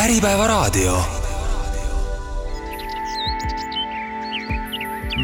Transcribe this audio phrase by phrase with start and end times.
[0.00, 1.02] Äripäevaraadio.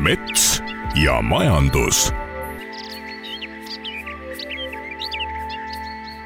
[0.02, 0.62] mets
[1.04, 2.12] ja majandus.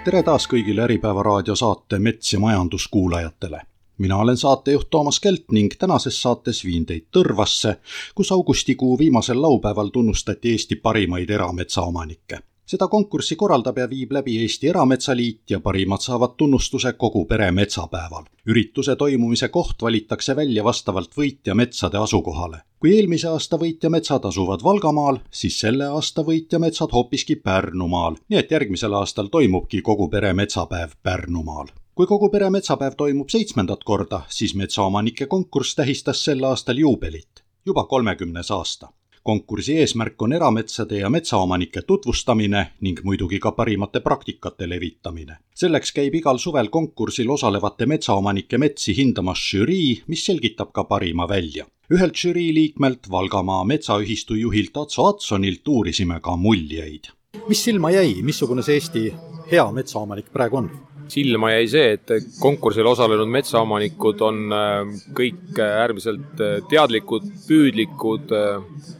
[0.04, 3.60] tere taas kõigile Äripäeva raadiosaate Mets ja majandus kuulajatele
[3.98, 7.76] mina olen saatejuht Toomas Kelt ning tänases saates viin teid Tõrvasse,
[8.14, 14.68] kus augustikuu viimasel laupäeval tunnustati Eesti parimaid erametsaomanikke seda konkurssi korraldab ja viib läbi Eesti
[14.70, 18.24] Erametsaliit ja parimad saavad tunnustuse kogu pere metsapäeval.
[18.46, 22.60] ürituse toimumise koht valitakse välja vastavalt võitja metsade asukohale.
[22.78, 28.38] kui eelmise aasta võitja metsad asuvad Valgamaal, siis selle aasta võitja metsad hoopiski Pärnumaal, nii
[28.38, 34.22] et järgmisel aastal toimubki kogu pere metsapäev Pärnumaal kui kogu pere metsapäev toimub seitsmendat korda,
[34.28, 38.88] siis metsaomanike konkurss tähistas sel aastal juubelit, juba kolmekümnes aasta
[39.22, 45.36] konkursi eesmärk on erametsade ja metsaomanike tutvustamine ning muidugi ka parimate praktikate levitamine.
[45.54, 51.66] selleks käib igal suvel konkursil osalevate metsaomanike metsi hindamas žürii, mis selgitab ka parima välja.
[51.92, 57.12] ühelt žürii liikmelt, Valgamaa Metsaühistu juhilt Atso Atsonilt uurisime ka muljeid.
[57.48, 59.14] mis silma jäi, missugune see Eesti
[59.52, 60.70] hea metsaomanik praegu on?
[61.08, 62.08] silma jäi see, et
[62.40, 68.99] konkursil osalenud metsaomanikud on äh, kõik äärmiselt äh, teadlikud, püüdlikud, äh, Äh,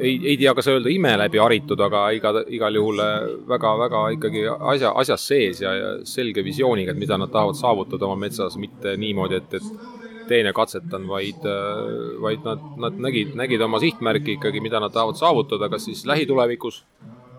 [0.00, 3.02] ei, ei tea, kas öelda ime läbi haritud, aga iga, igal juhul
[3.48, 8.08] väga-väga äh, ikkagi asja, asjas sees ja, ja selge visiooniga, et mida nad tahavad saavutada
[8.08, 11.84] oma metsas, mitte niimoodi, et, et teine katsetan, vaid, äh,
[12.22, 16.84] vaid nad, nad nägid, nägid oma sihtmärki ikkagi, mida nad tahavad saavutada, kas siis lähitulevikus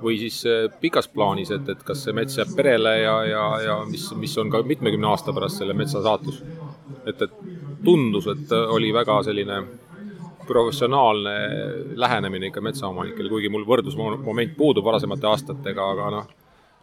[0.02, 0.42] või siis
[0.82, 4.50] pikas plaanis, et, et kas see mets jääb perele ja, ja, ja mis, mis on
[4.50, 6.42] ka mitmekümne aasta pärast selle metsa saatus.
[7.06, 7.38] et, et
[7.86, 9.62] tundus, et oli väga selline
[10.52, 11.34] professionaalne
[11.96, 16.30] lähenemine ikka metsaomanikele, kuigi mul võrdlusmoment puudub varasemate aastatega, aga noh,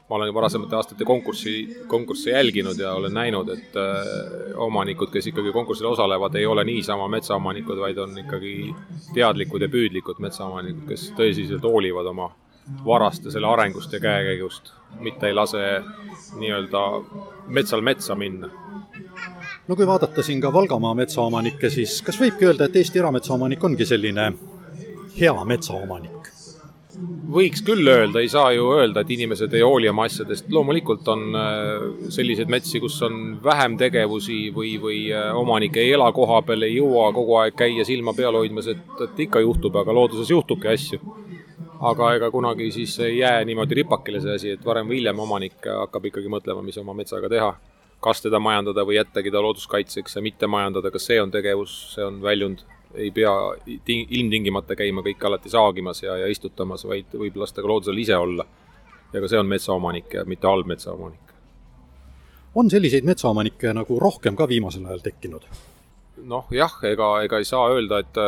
[0.08, 1.54] ma olen varasemate aastate konkurssi,
[1.86, 4.12] konkursse jälginud ja olen näinud, et äh,
[4.56, 8.54] omanikud, kes ikkagi konkursil osalevad, ei ole niisama metsaomanikud, vaid on ikkagi
[9.14, 12.30] teadlikud ja püüdlikud metsaomanikud, kes tõsiselt hoolivad oma
[12.84, 15.64] varast ja selle arengust ja käekäigust, mitte ei lase
[16.40, 16.84] nii-öelda
[17.48, 18.50] metsal metsa minna
[19.68, 23.86] no kui vaadata siin ka Valgamaa metsaomanikke, siis kas võibki öelda, et Eesti erametsaomanik ongi
[23.88, 24.32] selline
[25.18, 26.34] hea metsaomanik?
[27.30, 31.36] võiks küll öelda, ei saa ju öelda, et inimesed ei hooli oma asjadest, loomulikult on
[31.36, 36.66] äh, selliseid metsi, kus on vähem tegevusi või, või äh, omanik ei ela koha peal,
[36.66, 40.72] ei jõua kogu aeg käia silma peal hoidmas, et, et ikka juhtub, aga looduses juhtubki
[40.72, 40.98] asju.
[41.78, 45.68] aga ega kunagi siis ei jää niimoodi ripakile see asi, et varem või hiljem omanik
[45.70, 47.52] hakkab ikkagi mõtlema, mis oma metsaga teha
[48.00, 52.04] kas teda majandada või jättagi ta looduskaitseks ja mitte majandada, kas see on tegevus, see
[52.04, 52.62] on väljund,
[52.94, 53.32] ei pea
[53.86, 58.46] ilmtingimata käima kõike alati saagimas ja, ja istutamas, vaid võib lasta ka loodusel ise olla.
[59.12, 61.32] ja ka see on metsaomanik ja mitte halb metsaomanik.
[62.54, 65.48] on selliseid metsaomanikke nagu rohkem ka viimasel ajal tekkinud?
[66.22, 68.22] noh, jah, ega, ega ei saa öelda, et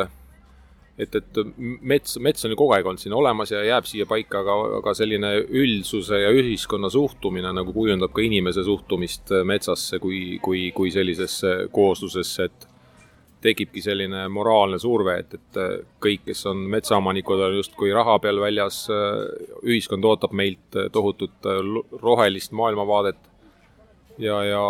[1.00, 4.42] et, et mets, mets on ju kogu aeg olnud siin olemas ja jääb siia paika,
[4.42, 10.68] aga, aga selline üldsuse ja ühiskonna suhtumine nagu kujundab ka inimese suhtumist metsasse kui, kui,
[10.76, 12.68] kui sellisesse kooslusesse, et
[13.40, 15.60] tekibki selline moraalne surve, et, et
[16.04, 18.82] kõik, kes on metsaomanikud, on justkui raha peal väljas,
[19.64, 21.48] ühiskond ootab meilt tohutut
[22.02, 23.29] rohelist maailmavaadet
[24.20, 24.62] ja, ja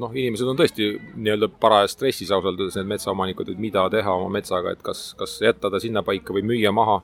[0.00, 4.30] noh, inimesed on tõesti nii-öelda parajas stressis ausalt öeldes, need metsaomanikud, et mida teha oma
[4.38, 7.02] metsaga, et kas, kas jätta ta sinnapaika või müüa maha.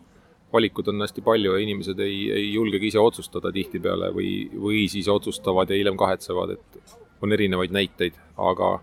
[0.53, 5.06] valikuid on hästi palju ja inimesed ei, ei julgegi ise otsustada tihtipeale või, või siis
[5.09, 8.81] otsustavad ja hiljem kahetsevad, et on erinevaid näiteid, aga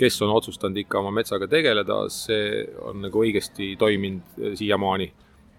[0.00, 5.12] kes on otsustanud ikka oma metsaga tegeleda, see on nagu õigesti toiminud eh, siiamaani.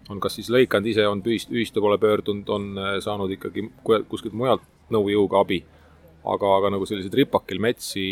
[0.09, 4.66] on kas siis lõikanud ise, on ühistu poole pöördunud, on eh, saanud ikkagi kuskilt mujalt
[4.89, 5.61] nõujõuga abi
[6.23, 8.05] aga, aga nagu selliseid ripakil metsi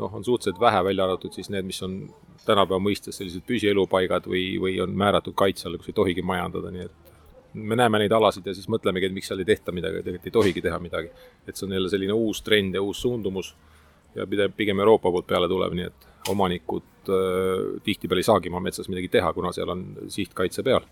[0.00, 2.00] noh, on suhteliselt vähe, välja arvatud siis need, mis on
[2.46, 6.86] tänapäeva mõistes sellised püsielupaigad või, või on määratud kaitse alla, kus ei tohigi majandada, nii
[6.86, 7.10] et
[7.54, 10.36] me näeme neid alasid ja siis mõtlemegi, et miks seal ei tehta midagi, tegelikult ei
[10.36, 11.10] tohigi teha midagi.
[11.46, 13.54] et see on jälle selline uus trend ja uus suundumus
[14.14, 14.26] ja
[14.56, 19.08] pigem Euroopa poolt peale tulev, nii et omanikud äh, tihtipeale ei saagi oma metsas midagi
[19.08, 20.86] teha, kuna seal on sihtkaitse peal.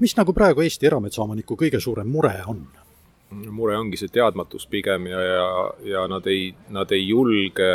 [0.00, 2.66] mis nagu praegu Eesti erametsaomaniku kõige suurem mure on?
[3.30, 5.46] Mure ongi see teadmatus pigem ja, ja,
[5.84, 7.70] ja nad ei, nad ei julge,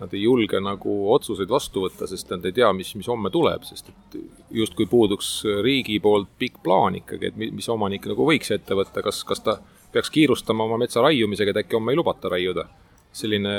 [0.00, 3.64] nad ei julge nagu otsuseid vastu võtta, sest nad ei tea, mis, mis homme tuleb,
[3.68, 4.18] sest et
[4.60, 5.30] justkui puuduks
[5.64, 9.58] riigi poolt pikk plaan ikkagi, et mis omanik nagu võiks ette võtta, kas, kas ta
[9.92, 12.68] peaks kiirustama oma metsa raiumisega, et äkki homme ei lubata raiuda.
[13.16, 13.52] selline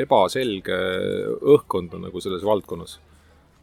[0.00, 0.76] ebaselge
[1.52, 2.94] õhkkond on nagu selles valdkonnas.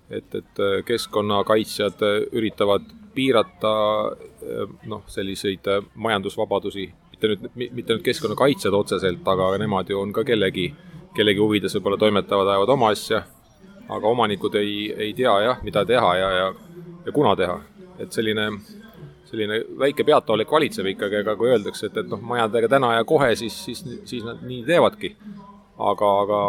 [0.09, 2.01] Et, et keskkonnakaitsjad
[2.31, 3.75] üritavad piirata
[4.11, 10.25] eh, noh, selliseid majandusvabadusi, mitte nüüd, mitte nüüd keskkonnakaitsjad otseselt, aga nemad ju on ka
[10.27, 10.71] kellegi
[11.15, 13.23] kellegi huvides võib-olla toimetavad, ajavad oma asja,
[13.91, 14.77] aga omanikud ei,
[15.07, 16.47] ei tea jah, mida teha ja, ja,
[17.05, 17.59] ja kuna teha.
[18.01, 18.47] et selline,
[19.29, 23.35] selline väike peataolek valitseb ikkagi, aga kui öeldakse, et, et noh, majadega täna ja kohe,
[23.37, 25.13] siis, siis, siis nad nii teevadki
[25.77, 26.39] aga, aga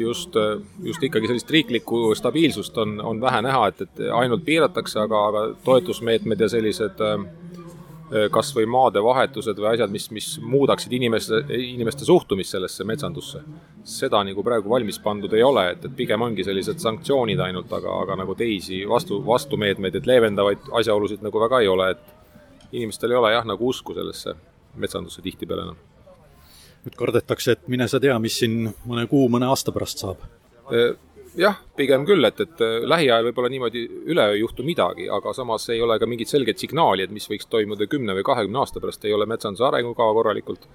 [0.00, 0.36] just,
[0.82, 5.44] just ikkagi sellist riiklikku stabiilsust on, on vähe näha, et, et ainult piiratakse, aga, aga
[5.64, 7.22] toetusmeetmed ja sellised äh,
[8.32, 13.40] kas või maadevahetused või asjad, mis, mis muudaksid inimeste, inimeste suhtumist sellesse metsandusse.
[13.84, 17.94] seda nagu praegu valmis pandud ei ole, et, et pigem ongi sellised sanktsioonid ainult, aga,
[18.02, 23.16] aga nagu teisi vastu, vastumeetmeid, et leevendavaid asjaolusid nagu väga ei ole, et inimestel ei
[23.22, 24.36] ole jah, nagu usku sellesse
[24.76, 25.91] metsandusse tihtipeale enam
[26.86, 30.22] nüüd kardetakse, et mine sa tea, mis siin mõne kuu, mõne aasta pärast saab.
[31.36, 35.82] jah, pigem küll, et, et lähiajal võib-olla niimoodi üleöö ei juhtu midagi, aga samas ei
[35.82, 39.14] ole ka mingit selget signaali, et mis võiks toimuda kümne või kahekümne aasta pärast, ei
[39.14, 40.66] ole metsanduse arengukava korralikult,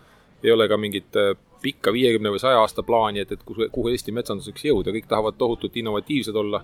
[0.44, 1.20] ei ole ka mingit
[1.62, 5.08] pikka viiekümne või saja aasta plaani, et, et kuhu, kuhu Eesti metsandus võiks jõuda, kõik
[5.10, 6.64] tahavad tohutult innovatiivsed olla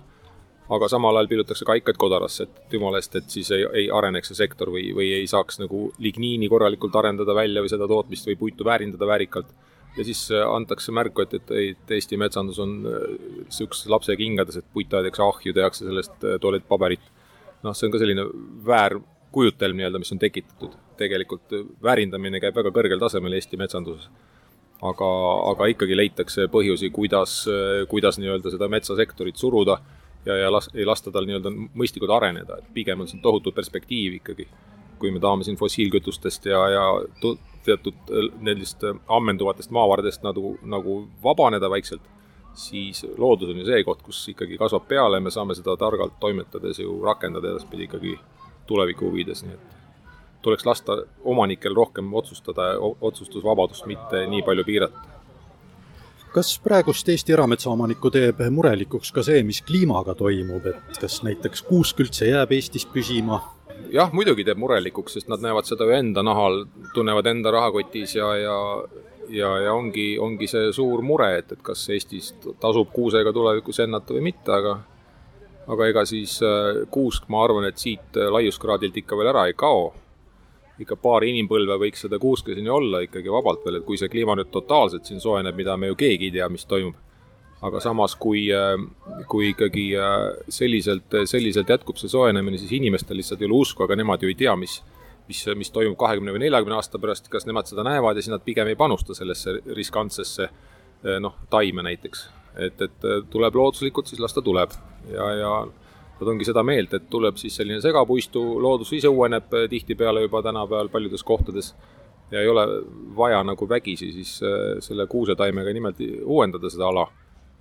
[0.72, 4.38] aga samal ajal pillutakse kaikaid kodarasse, et jumala eest, et siis ei, ei areneks see
[4.38, 8.64] sektor või, või ei saaks nagu ligniini korralikult arendada välja või seda tootmist või puitu
[8.64, 9.50] väärindada väärikalt.
[9.96, 14.70] ja siis äh, antakse märku, et, et, et Eesti metsandus on äh, lapse kingades, et
[14.72, 17.10] puitaedeks ahju tehakse sellest äh, tualettpaberit.
[17.62, 18.24] noh, see on ka selline
[18.66, 20.80] väärkujutelm nii-öelda, mis on tekitatud.
[20.96, 21.52] tegelikult
[21.82, 24.08] väärindamine käib väga kõrgel tasemel Eesti metsanduses
[24.82, 25.10] aga,
[25.50, 27.44] aga ikkagi leitakse põhjusi, kuidas,
[27.88, 29.78] kuidas nii-öelda seda metsasektorit suruda
[30.26, 34.20] ja, ja las-, ei lasta tal nii-öelda mõistlikult areneda, et pigem on siin tohutu perspektiiv
[34.20, 34.48] ikkagi.
[34.98, 36.82] kui me tahame siin fossiilkütustest ja, ja
[37.64, 42.02] teatud äh, nendest äh, ammenduvatest maavaradest nagu, nagu vabaneda vaikselt,
[42.54, 46.78] siis loodus on ju see koht, kus ikkagi kasvab peale, me saame seda targalt toimetades
[46.78, 48.14] ju rakendada edaspidi ikkagi
[48.66, 49.74] tuleviku huvides, nii et
[50.44, 55.14] tuleks lasta omanikel rohkem otsustada, otsustusvabadust mitte nii palju piirata
[56.34, 62.02] kas praegust Eesti erametsaomanikku teeb murelikuks ka see, mis kliimaga toimub, et kas näiteks kuusk
[62.02, 63.40] üldse jääb Eestis püsima?
[63.94, 66.64] jah, muidugi teeb murelikuks, sest nad näevad seda ju enda nahal,
[66.94, 68.56] tunnevad enda rahakotis ja, ja
[69.30, 74.16] ja, ja ongi, ongi see suur mure, et, et kas Eestis tasub kuusega tulevikus ennata
[74.16, 74.78] või mitte, aga
[75.70, 79.92] aga ega siis äh, kuusk, ma arvan, et siit laiuskraadilt ikka veel ära ei kao
[80.82, 84.50] ikka paari inimpõlve võiks seda kuuskeseni olla ikkagi vabalt veel, et kui see kliima nüüd
[84.54, 87.00] totaalselt siin soojeneb, mida me ju keegi ei tea, mis toimub.
[87.64, 88.74] aga samas, kui, äh,
[89.30, 93.96] kui ikkagi äh, selliselt, selliselt jätkub see soojenemine, siis inimestel lihtsalt ei ole usku, aga
[93.96, 94.82] nemad ju ei tea, mis,
[95.28, 98.44] mis, mis toimub kahekümne või neljakümne aasta pärast, kas nemad seda näevad ja siis nad
[98.44, 102.28] pigem ei panusta sellesse riskantsesse äh, noh, taime näiteks.
[102.54, 104.76] et, et tuleb looduslikult, siis las ta tuleb
[105.10, 105.54] ja, ja
[106.20, 110.42] nad ongi seda meelt, et tuleb siis selline segapuistu, loodus ise uueneb eh, tihtipeale juba
[110.42, 111.74] tänapäeval paljudes kohtades
[112.30, 112.64] ja ei ole
[113.16, 117.08] vaja nagu vägisi siis eh, selle kuusetaimega nimelt uuendada seda ala.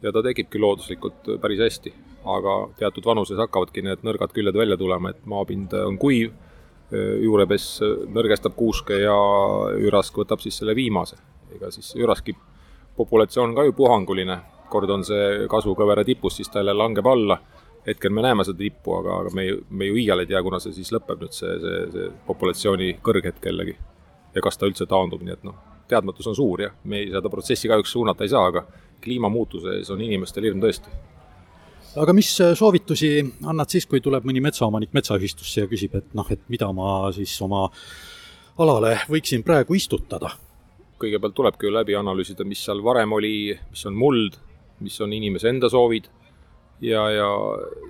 [0.03, 1.93] ja ta tekibki looduslikult päris hästi,
[2.27, 6.33] aga teatud vanuses hakkavadki need nõrgad küljed välja tulema, et maapind on kuiv,
[6.91, 7.81] eh, juurepess
[8.13, 9.15] nõrgestab kuuske ja
[9.79, 11.17] ürask võtab siis selle viimase.
[11.55, 12.35] ega siis üraski
[12.97, 14.39] populatsioon ka ju puhanguline,
[14.69, 17.37] kord on see kasvukõvera tipus, siis ta jälle langeb alla
[17.87, 20.75] hetkel me näeme seda tippu, aga, aga me, me ju iial ei tea, kuna see
[20.75, 23.75] siis lõpeb nüüd, see, see, see populatsiooni kõrghetk jällegi.
[24.33, 25.57] ja kas ta üldse taandub, nii et noh,
[25.87, 28.63] teadmatus on suur jah, me ei, seda protsessi kahjuks suunata ei saa, aga
[29.03, 30.93] kliimamuutuse ees on inimestel hirm tõesti.
[31.99, 33.11] aga mis äh, soovitusi
[33.43, 37.35] annad siis, kui tuleb mõni metsaomanik metsaühistusse ja küsib, et noh, et mida ma siis
[37.45, 37.67] oma
[38.57, 40.31] alale võiksin praegu istutada?
[41.03, 44.37] kõigepealt tulebki ju läbi analüüsida, mis seal varem oli, mis on muld,
[44.79, 46.07] mis on inimese enda soovid
[46.81, 47.27] ja, ja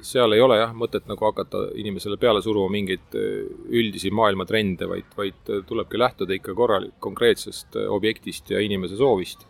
[0.02, 4.88] seal ei ole jah mõtet nagu hakata inimesele peale suruma mingeid äh, üldisi maailma trende,
[4.90, 9.48] vaid, vaid äh, tulebki lähtuda ikka korralik, konkreetsest äh, objektist ja inimese soovist.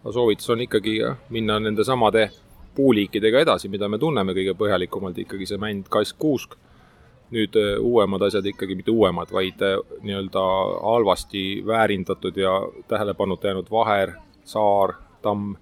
[0.00, 2.30] aga soovitus on ikkagi jah, minna nende samade
[2.74, 6.56] puuliikidega edasi, mida me tunneme kõige põhjalikumalt, ikkagi see mänd, kask, kuusk.
[7.30, 9.60] nüüd uuemad asjad ikkagi, mitte uuemad, vaid
[10.02, 10.40] nii-öelda
[10.82, 12.56] halvasti väärindatud ja
[12.90, 15.54] tähelepanuta jäänud vaher, saar, tamm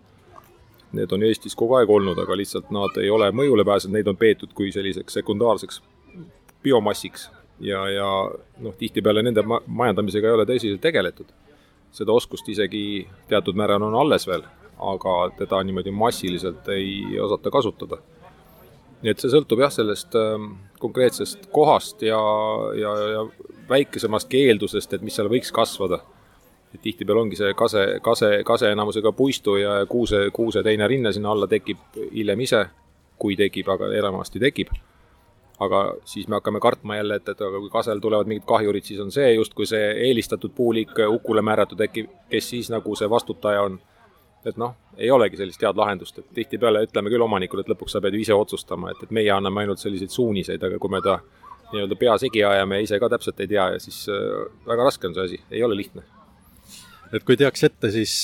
[0.92, 4.16] Need on Eestis kogu aeg olnud, aga lihtsalt nad ei ole mõjule pääsenud, neid on
[4.16, 5.82] peetud kui selliseks sekundaarseks
[6.64, 7.28] biomassiks
[7.60, 8.06] ja, ja
[8.64, 11.28] noh, tihtipeale nende ma majandamisega ei ole tõsiselt tegeletud.
[11.92, 14.42] seda oskust isegi teatud määral on alles veel,
[14.78, 17.98] aga teda niimoodi massiliselt ei osata kasutada.
[19.02, 22.20] nii et see sõltub jah, sellest äh, konkreetsest kohast ja,
[22.80, 23.26] ja, ja
[23.68, 26.00] väikesemastki eeldusest, et mis seal võiks kasvada
[26.82, 31.46] tihtipeale ongi see kase, kase, kase enamusega puistu ja kuuse, kuuse teine rinne sinna alla
[31.46, 32.66] tekib hiljem ise,
[33.18, 34.74] kui tekib, aga enamasti tekib.
[35.58, 39.00] aga siis me hakkame kartma jälle, et, et aga kui kasel tulevad mingid kahjurid, siis
[39.02, 43.80] on see justkui see eelistatud puuliik hukule määratud, äkki kes siis nagu see vastutaja on.
[44.46, 48.00] et noh, ei olegi sellist head lahendust, et tihtipeale ütleme küll omanikule, et lõpuks sa
[48.00, 51.18] pead ju ise otsustama, et, et meie anname ainult selliseid suuniseid, aga kui me ta
[51.72, 55.08] nii-öelda pea segi ajame ja ise ka täpselt ei tea ja siis äh, väga raske
[55.08, 56.06] on see asi, ei ole lihtne.
[57.12, 58.18] Et kui teaks ette, siis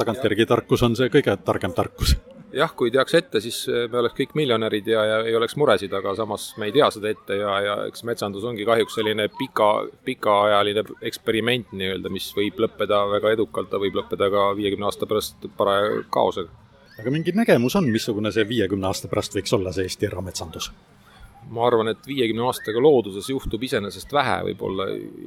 [0.00, 2.16] tagantjärgi tarkus on see kõige targem tarkus
[2.54, 3.58] jah, kui teaks ette, siis
[3.90, 7.10] me oleks kõik miljonärid ja, ja ei oleks muresid, aga samas me ei tea seda
[7.12, 9.70] ette ja, ja eks metsandus ongi kahjuks selline pika,
[10.06, 15.50] pikaajaline eksperiment nii-öelda, mis võib lõppeda väga edukalt, ta võib lõppeda ka viiekümne aasta pärast
[15.58, 16.50] paraja kaosega.
[17.00, 20.72] aga mingi nägemus on, missugune see viiekümne aasta pärast võiks olla, see Eesti erametsandus?
[21.50, 24.86] Ma arvan, et viiekümne aastaga looduses juhtub iseenesest vähe, võib-olla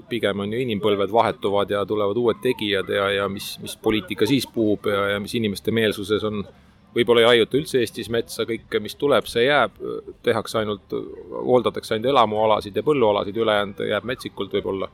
[0.10, 4.48] pigem on ju inimpõlved vahetuvad ja tulevad uued tegijad ja, ja mis, mis poliitika siis
[4.48, 6.46] puhub ja, ja mis inimeste meelsuses on.
[6.94, 9.80] Võib-olla ei raiuta üldse Eestis metsa, kõike, mis tuleb, see jääb,
[10.24, 10.94] tehakse ainult,
[11.34, 14.92] hooldatakse ainult elamualasid ja põllualasid, ülejäänud jääb metsikult võib-olla.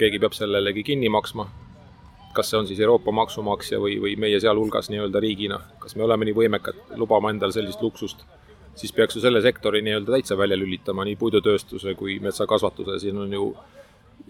[0.00, 1.48] keegi peab sellelegi kinni maksma.
[2.32, 6.24] kas see on siis Euroopa maksumaksja või, või meie sealhulgas nii-öelda riigina, kas me oleme
[6.24, 6.76] nii võimekad?
[6.96, 8.22] Lubama endale sellist luksust,
[8.74, 13.32] siis peaks ju selle sektori nii-öelda täitsa välja lülitama, nii puidutööstuse kui metsakasvatuse, siin on
[13.32, 13.50] ju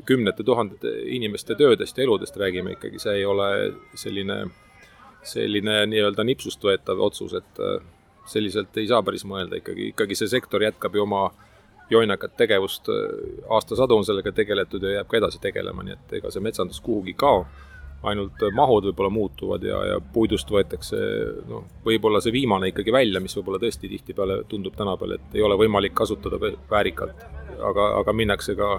[0.06, 3.49] kümnete tuhandete inimeste töödest ja eludest räägime ikkagi, see ei ole
[3.94, 4.44] selline
[5.23, 7.80] selline nii-öelda nipsust võetav otsus, et äh,
[8.30, 9.61] selliselt ei saa päris mõelda.
[9.61, 11.28] Ikkagi, ikkagi see sektor jätkab ju oma
[11.90, 16.32] joinakat tegevust, äh, aastasadu on sellega tegeletud ja jääb ka edasi tegelema, nii et ega
[16.32, 17.44] see metsandus kuhugi ei kao,
[18.02, 21.00] ainult mahud võib-olla muutuvad ja, ja puidust võetakse
[21.49, 25.59] noh, võib-olla see viimane ikkagi välja, mis võib-olla tõesti tihtipeale tundub tänapäeval, et ei ole
[25.61, 26.40] võimalik kasutada
[26.71, 27.26] väärikalt,
[27.71, 28.78] aga, aga minnakse ka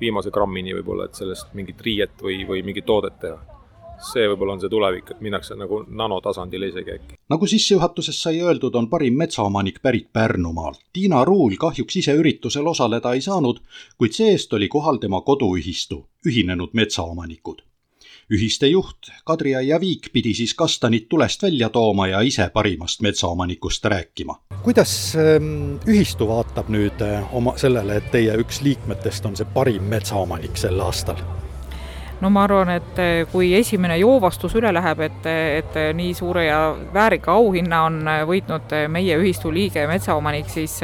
[0.00, 3.38] viimase grammini võib-olla, et sellest mingit riiet või, või mingit toodet teha
[4.02, 7.18] see võib-olla on see tulevik, et minnakse nagu nanotasandile isegi äkki.
[7.32, 10.80] nagu sissejuhatuses sai öeldud, on parim metsaomanik pärit Pärnumaalt.
[10.92, 13.62] Tiina Ruul kahjuks ise üritusel osaleda ei saanud,
[13.98, 17.62] kuid see-eest oli kohal tema koduühistu, Ühinenud Metsaomanikud.
[18.32, 24.40] Ühiste juht Kadri-Aia Viik pidi siis kastanid tulest välja tooma ja ise parimast metsaomanikust rääkima.
[24.62, 29.86] kuidas ähm, ühistu vaatab nüüd äh, oma, sellele, et teie üks liikmetest on see parim
[29.90, 31.20] metsaomanik sel aastal?
[32.20, 35.28] No ma arvan, et eh, kui esimene joovastus üle läheb, et,
[35.60, 36.60] et nii suure ja
[36.94, 40.78] väärika auhinna on võitnud meie ühistu liige, metsaomanik, siis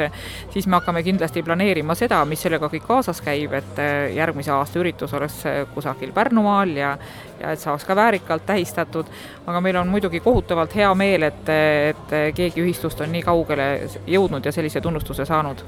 [0.53, 5.13] siis me hakkame kindlasti planeerima seda, mis sellega kõik kaasas käib, et järgmise aasta üritus
[5.13, 5.41] oleks
[5.73, 6.97] kusagil Pärnumaal ja
[7.43, 9.05] ja et saaks ka väärikalt tähistatud,
[9.47, 11.49] aga meil on muidugi kohutavalt hea meel, et,
[11.89, 13.67] et keegi ühistust on nii kaugele
[14.07, 15.65] jõudnud ja sellise tunnustuse saanud.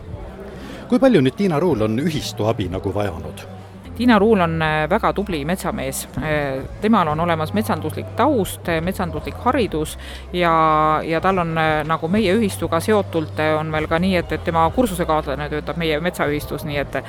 [0.89, 3.54] kui palju nüüd Tiina Ruul on ühistu abi nagu vajanud?
[3.95, 6.07] Tiina Ruul on äh, väga tubli metsamees.
[6.17, 9.97] Äh, temal on olemas metsanduslik taust, äh, metsanduslik haridus
[10.33, 10.51] ja,
[11.03, 11.55] ja tal on
[11.87, 16.67] nagu meie ühistuga seotult, on veel ka nii, et, et tema kursusekaaslane töötab meie metsaühistus,
[16.67, 17.01] nii et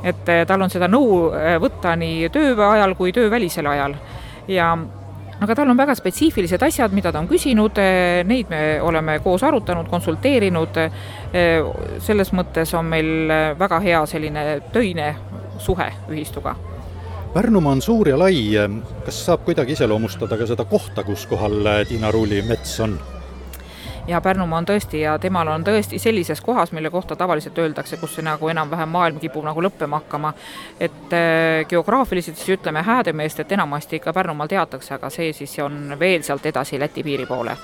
[0.00, 1.26] et tal on seda nõu
[1.60, 3.98] võtta nii töö ajal kui töövälisel ajal
[4.48, 4.70] ja
[5.44, 7.76] aga tal on väga spetsiifilised asjad, mida ta on küsinud,
[8.24, 10.80] neid me oleme koos arutanud, konsulteerinud,
[12.00, 13.12] selles mõttes on meil
[13.60, 15.12] väga hea selline töine
[15.60, 16.56] suhe ühistuga.
[17.34, 18.34] Pärnumaa on suur ja lai,
[19.04, 22.98] kas saab kuidagi iseloomustada ka seda kohta, kus kohal Tiina Ruuli mets on?
[24.10, 28.14] ja Pärnumaa on tõesti ja temal on tõesti sellises kohas, mille kohta tavaliselt öeldakse, kus
[28.16, 30.32] see nagu enam-vähem maailm kipub nagu lõppema hakkama.
[30.80, 35.96] et äh, geograafiliselt siis ütleme Häädemeest, et enamasti ikka Pärnumaal teatakse, aga see siis on
[35.98, 37.56] veel sealt edasi Läti piiri poole.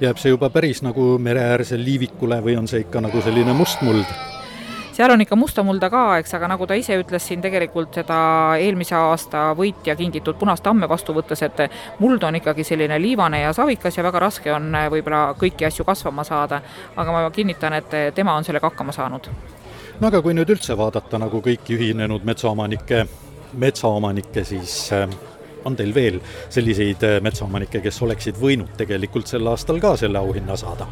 [0.00, 4.37] jääb see juba päris nagu mereäärsel liivikule või on see ikka nagu selline mustmuld?
[4.98, 8.18] Seal on ikka musta mulda ka, eks, aga nagu ta ise ütles siin tegelikult seda
[8.58, 11.60] eelmise aasta võitja kingitud punast tamme vastu võttes, et
[12.02, 16.24] muld on ikkagi selline liivane ja savikas ja väga raske on võib-olla kõiki asju kasvama
[16.26, 16.58] saada,
[16.96, 19.30] aga ma kinnitan, et tema on sellega hakkama saanud.
[20.00, 23.04] no aga kui nüüd üldse vaadata nagu kõiki ühinenud metsaomanikke,
[23.54, 25.06] metsaomanikke, siis äh,
[25.64, 26.18] on teil veel
[26.50, 30.90] selliseid äh, metsaomanikke, kes oleksid võinud tegelikult sel aastal ka selle auhinna saada?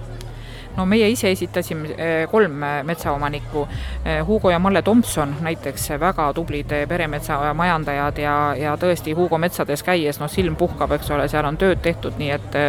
[0.77, 3.67] No meie ise esitasime eh, kolm eh, metsaomanikku,
[4.05, 10.21] eh, Hugo ja Malle Tomson näiteks, väga tublid peremetsamajandajad ja, ja tõesti Hugo metsades käies,
[10.21, 12.61] noh, silm puhkab, eks ole, seal on tööd tehtud, nii et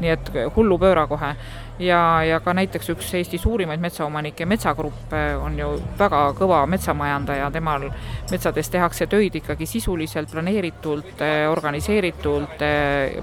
[0.00, 1.34] nii et hullupööra kohe
[1.78, 5.12] ja, ja ka näiteks üks Eesti suurimaid metsaomanikke, Metsagrupp,
[5.42, 7.88] on ju väga kõva metsamajandaja, temal
[8.30, 12.64] metsades tehakse töid ikkagi sisuliselt, planeeritult, organiseeritult,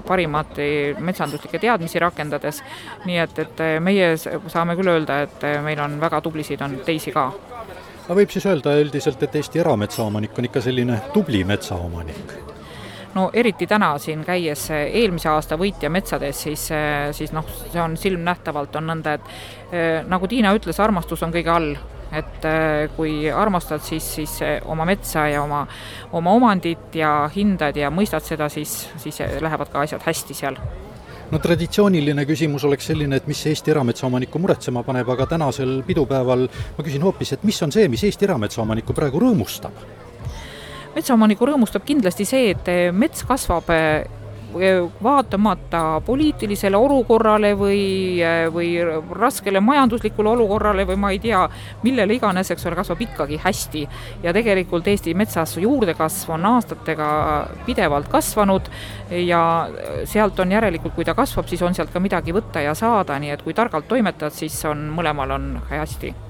[0.06, 0.60] parimat
[0.98, 2.62] metsanduslikke teadmisi rakendades,
[3.06, 7.30] nii et, et meie saame küll öelda, et meil on väga tublisid, on teisi ka.
[8.10, 12.50] Aga võib siis öelda üldiselt, et Eesti erametsaomanik on ikka selline tubli metsaomanik?
[13.14, 16.68] No eriti täna siin käies eelmise aasta võitja metsades, siis,
[17.16, 21.54] siis noh, see on silmnähtavalt on nõnda, et eh, nagu Tiina ütles, armastus on kõige
[21.54, 21.72] all
[22.10, 22.46] et
[22.96, 24.32] kui armastad siis, siis
[24.66, 25.60] oma metsa ja oma,
[26.18, 30.58] oma omandit ja hindad ja mõistad seda, siis, siis lähevad ka asjad hästi seal
[31.30, 36.84] no traditsiooniline küsimus oleks selline, et mis Eesti erametsaomanikku muretsema paneb, aga tänasel pidupäeval ma
[36.86, 39.84] küsin hoopis, et mis on see, mis Eesti erametsaomanikku praegu rõõmustab?
[40.94, 43.70] Metsaomanikku rõõmustab kindlasti see, et mets kasvab
[45.02, 48.18] vaatamata poliitilisele olukorrale või,
[48.52, 48.70] või
[49.10, 51.48] raskele majanduslikule olukorrale või ma ei tea,
[51.82, 53.88] millele iganes, eks ole, kasvab ikkagi hästi.
[54.22, 57.10] ja tegelikult Eesti metsas juurdekasv on aastatega
[57.66, 58.70] pidevalt kasvanud
[59.10, 59.68] ja
[60.04, 63.30] sealt on järelikult, kui ta kasvab, siis on sealt ka midagi võtta ja saada, nii
[63.30, 66.29] et kui targalt toimetad, siis on, mõlemal on hästi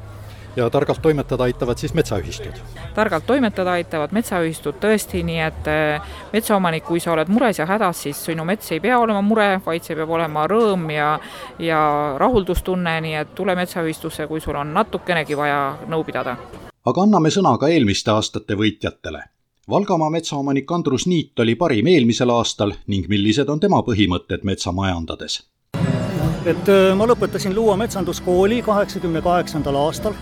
[0.56, 2.60] ja targalt toimetada aitavad siis metsaühistud?
[2.94, 8.02] targalt toimetada aitavad metsaühistud tõesti, nii et eh, metsaomanik, kui sa oled mures ja hädas,
[8.06, 11.10] siis sinu mets ei pea olema mure, vaid see peab olema rõõm ja
[11.58, 11.80] ja
[12.18, 16.36] rahuldustunne, nii et tule metsaühistusse, kui sul on natukenegi vaja nõu pidada.
[16.84, 19.22] aga anname sõna ka eelmiste aastate võitjatele
[19.70, 25.42] Valgamaa metsaomanik Andrus Niit oli parim eelmisel aastal ning millised on tema põhimõtted metsa majandades?
[26.48, 30.16] et äh, ma lõpetasin Luua metsanduskooli kaheksakümne kaheksandal aastal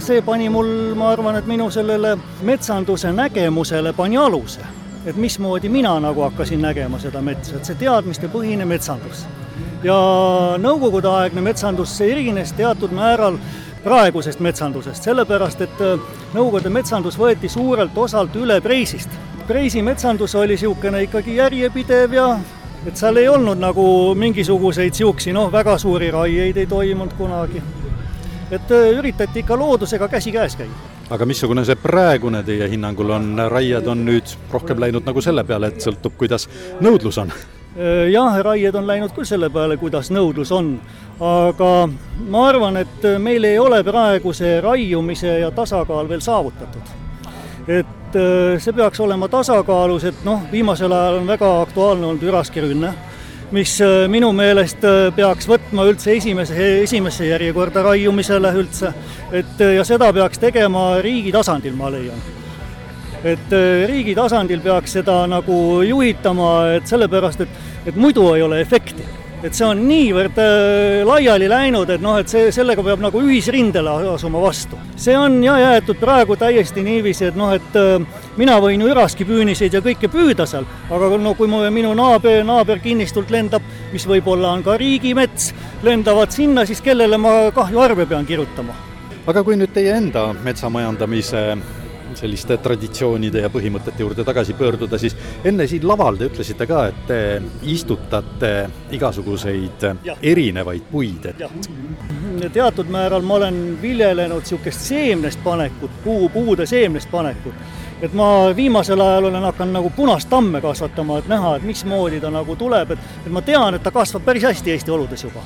[0.00, 4.60] see pani mul, ma arvan, et minu sellele metsanduse nägemusele pani aluse.
[5.06, 9.26] et mismoodi mina nagu hakkasin nägema seda metsa, et see teadmistepõhine metsandus.
[9.82, 9.96] ja
[10.58, 13.38] nõukogudeaegne metsandus, see erines teatud määral
[13.84, 16.00] praegusest metsandusest, sellepärast et äh,
[16.34, 19.10] Nõukogude metsandus võeti suurelt osalt üle Preisist.
[19.48, 22.28] Preisi metsandus oli niisugune ikkagi järjepidev ja
[22.86, 27.62] et seal ei olnud nagu mingisuguseid niisuguseid noh, väga suuri raieid ei toimunud kunagi
[28.50, 30.70] et äh, üritati ikka loodusega käsikäes käia.
[31.10, 35.70] aga missugune see praegune teie hinnangul on, raied on nüüd rohkem läinud nagu selle peale,
[35.70, 36.48] et sõltub, kuidas
[36.80, 37.32] nõudlus on?
[37.78, 40.72] Äh, jah, raied on läinud küll selle peale, kuidas nõudlus on,
[41.20, 41.70] aga
[42.26, 46.96] ma arvan, et meil ei ole praegu see raiumise ja tasakaal veel saavutatud.
[47.68, 52.94] et äh, see peaks olema tasakaalus, et noh, viimasel ajal on väga aktuaalne olnud üraskirünne
[53.52, 58.92] mis äh, minu meelest äh, peaks võtma üldse esimese, esimesse järjekorda raiumisele üldse,
[59.32, 62.28] et äh, ja seda peaks tegema riigi tasandil, ma leian.
[63.24, 63.52] et
[63.90, 67.58] riigi tasandil peaks seda nagu juhitama, et sellepärast, et,
[67.90, 69.04] et muidu ei ole efekti
[69.42, 73.94] et see on niivõrd äh, laiali läinud, et noh, et see, sellega peab nagu ühisrindele
[74.12, 74.78] asuma vastu.
[75.00, 78.04] see on jah jäetud praegu täiesti niiviisi, et noh, et äh,
[78.40, 83.30] mina võin ju üraskipüüniseid ja kõike püüda seal, aga no kui mu, minu naaber, naaberkinnistult
[83.30, 85.54] lendab, mis võib-olla on ka riigimets,
[85.86, 88.76] lendavad sinna, siis kellele ma kahjuarve pean kirjutama?
[89.30, 91.42] aga kui nüüd teie enda metsamajandamise
[92.18, 97.02] selliste traditsioonide ja põhimõtete juurde tagasi pöörduda, siis enne siin laval te ütlesite ka, et
[97.08, 97.20] te
[97.70, 98.52] istutate
[98.96, 100.16] igasuguseid ja.
[100.22, 107.54] erinevaid puid, et teatud määral ma olen viljelenud niisugust seemnest panekut, puu, puude seemnest panekut.
[108.02, 112.30] et ma viimasel ajal olen hakanud nagu punast tamme kasvatama, et näha, et mismoodi ta
[112.30, 115.44] nagu tuleb, et, et ma tean, et ta kasvab päris hästi Eesti oludes juba.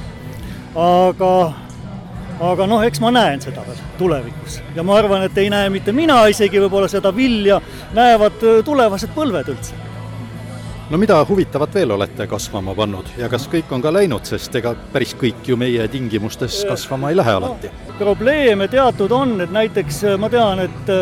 [0.75, 1.53] aga
[2.43, 4.61] aga noh, eks ma näen seda veel tulevikus.
[4.75, 7.61] Ja ma arvan, et ei näe mitte mina isegi võib-olla seda vilja,
[7.95, 9.83] näevad äh, tulevased põlved üldse.
[10.91, 13.07] no mida huvitavat veel olete kasvama pannud?
[13.19, 17.11] Ja kas kõik on ka läinud, sest ega päris kõik ju meie tingimustes äh, kasvama
[17.11, 17.71] ei lähe alati.
[17.89, 17.99] no,?
[17.99, 20.97] probleeme teatud on, et näiteks äh, ma tean, et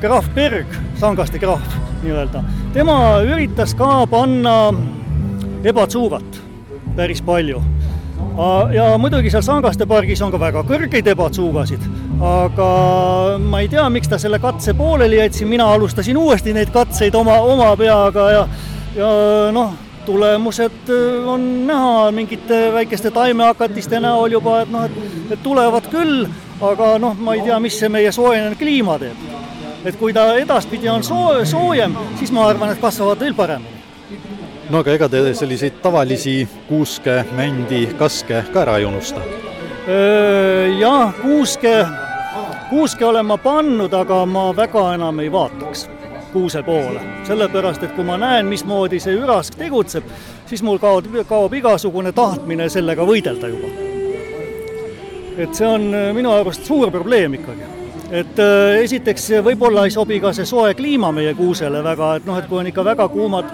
[0.00, 4.72] krahv Berg, Sangaste krahv nii-öelda, tema üritas ka panna
[5.66, 6.40] ebatsuugat
[6.96, 7.60] päris palju
[8.74, 11.82] ja muidugi seal Sangaste pargis on ka väga kõrgeid ebatsuugasid,
[12.22, 12.68] aga
[13.42, 17.40] ma ei tea, miks ta selle katse pooleli jättis, mina alustasin uuesti neid katseid oma,
[17.42, 18.44] oma peaga ja,
[18.96, 19.12] ja
[19.54, 19.74] noh,
[20.08, 22.10] tulemused äh, on näha.
[22.12, 26.24] Mingite väikeste taimehakatiste näol juba, et noh, et, et tulevad küll,
[26.64, 29.26] aga noh, ma ei tea, mis see meie soojenenud kliima teeb.
[29.86, 34.37] et kui ta edaspidi on soo-, soojem, siis ma arvan, et kasvavad veel paremini
[34.70, 39.22] no aga ega te selliseid tavalisi kuuske, mändi, kaske ka ära ei unusta?
[40.78, 41.72] Jah, kuuske,
[42.68, 45.86] kuuske olen ma pannud, aga ma väga enam ei vaataks
[46.32, 50.04] kuuse poole, sellepärast et kui ma näen, mismoodi see ürask tegutseb,
[50.46, 53.72] siis mul kaob, kaob igasugune tahtmine sellega võidelda juba.
[55.38, 57.64] et see on minu arust suur probleem ikkagi
[58.10, 58.40] et
[58.82, 62.58] esiteks võib-olla ei sobi ka see soe kliima meie kuusele väga, et noh, et kui
[62.60, 63.52] on ikka väga kuumad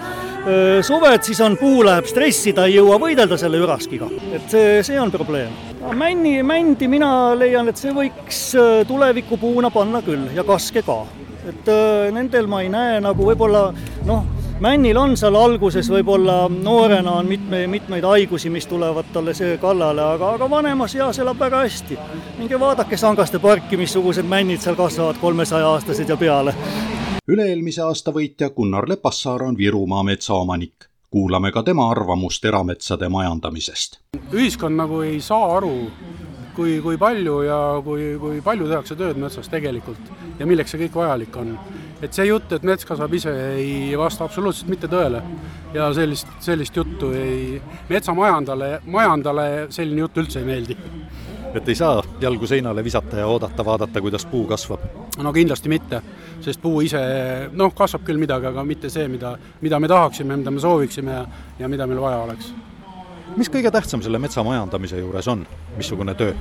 [0.85, 4.99] suved, siis on, puu läheb stressi, ta ei jõua võidelda selle üraskiga, et see, see
[5.01, 5.53] on probleem.
[5.97, 8.41] männi, mändi mina leian, et see võiks
[8.87, 11.03] tulevikupuuna panna küll ja kaske ka.
[11.49, 11.69] et
[12.13, 13.67] nendel ma ei näe nagu võib-olla
[14.05, 14.23] noh,
[14.59, 20.03] männil on seal alguses võib-olla noorena on mitme, mitmeid haigusi, mis tulevad talle see kallale,
[20.15, 21.97] aga, aga vanemas eas elab väga hästi.
[22.37, 26.55] minge vaadake Sangaste parki, missugused männid seal kasvavad, kolmesaja aastased ja peale.
[27.27, 33.99] Üle-eelmise aasta võitja Gunnar Lepassaar on Virumaa metsaomanik kuulame ka tema arvamust erametsade majandamisest.
[34.33, 35.89] ühiskond nagu ei saa aru,
[36.55, 40.99] kui, kui palju ja kui, kui palju tehakse tööd metsas tegelikult ja milleks see kõik
[41.01, 41.57] vajalik on.
[42.01, 45.23] et see jutt, et mets kasvab ise, ei vasta absoluutselt mitte tõele.
[45.73, 50.77] ja sellist, sellist juttu ei, metsamajandale, majandale selline jutt üldse ei meeldi
[51.57, 54.79] et ei saa jalgu seinale visata ja oodata, vaadata, kuidas puu kasvab?
[55.17, 56.01] no kindlasti mitte,
[56.41, 56.99] sest puu ise
[57.51, 61.25] noh, kasvab küll midagi, aga mitte see, mida, mida me tahaksime, mida me sooviksime ja,
[61.59, 62.53] ja mida meil vaja oleks.
[63.37, 65.45] mis kõige tähtsam selle metsa majandamise juures on,
[65.77, 66.35] missugune töö?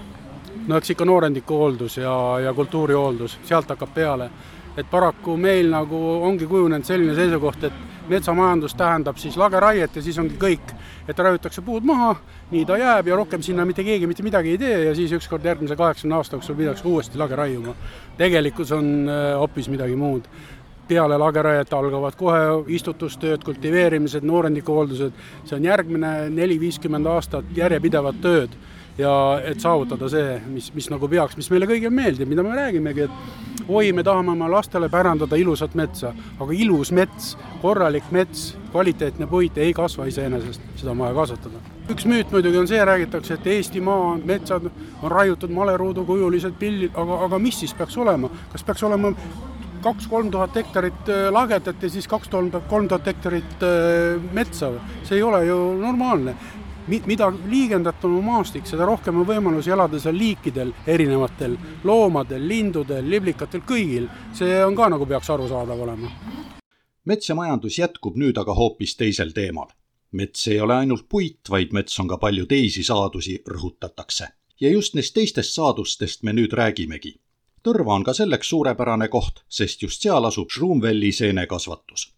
[0.67, 4.31] no eks ikka noorendiku hooldus ja, ja kultuuri hooldus, sealt hakkab peale.
[4.77, 10.19] Et paraku meil nagu ongi kujunenud selline seisukoht, et metsamajandus tähendab siis lageraiet ja siis
[10.19, 10.75] ongi kõik,
[11.09, 12.15] et raiutakse puud maha,
[12.51, 15.45] nii ta jääb ja rohkem sinna mitte keegi mitte midagi ei tee ja siis ükskord
[15.45, 17.75] järgmise kaheksakümne aasta jooksul minnakse uuesti lage raiuma.
[18.17, 20.29] tegelikkus on äh, hoopis midagi muud.
[20.89, 25.13] Peale lageraiet algavad kohe istutustööd, kultiveerimised, noorendikuhooldused,
[25.45, 28.59] see on järgmine neli-viiskümmend aastat järjepidevat tööd
[28.99, 33.09] ja et saavutada see, mis, mis nagu peaks, mis meile kõigile meeldib, mida me räägimegi,
[33.09, 39.27] et oi, me tahame oma lastele pärandada ilusat metsa, aga ilus mets, korralik mets, kvaliteetne
[39.31, 41.63] puit ei kasva iseenesest, seda on vaja kasvatada.
[41.91, 44.71] üks müüt muidugi on see, räägitakse, et Eestimaa metsad
[45.03, 49.13] on raiutud maleruudukujulised pillid, aga, aga mis siis peaks olema, kas peaks olema
[49.85, 52.51] kaks-kolm tuhat hektarit äh, lagedat ja siis kaks-kolm
[52.89, 54.73] tuhat hektarit äh, metsa,
[55.05, 56.37] see ei ole ju normaalne
[56.87, 63.63] mida liigendatum on maastik, seda rohkem on võimalusi elada seal liikidel, erinevatel loomadel, lindudel, liblikatel,
[63.67, 64.09] kõigil.
[64.35, 66.11] see on ka nagu peaks arusaadav olema.
[67.05, 69.69] mets ja majandus jätkub nüüd aga hoopis teisel teemal.
[70.13, 74.29] mets ei ole ainult puit, vaid mets on ka palju teisi saadusi, rõhutatakse.
[74.61, 77.21] ja just neist teistest saadustest me nüüd räägimegi.
[77.65, 82.14] Tõrva on ka selleks suurepärane koht, sest just seal asub Schroomvelli seenekasvatus